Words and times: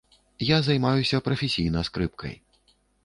Я 0.45 0.57
займаюся 0.67 1.21
прафесійна 1.27 1.85
скрыпкай. 1.91 2.35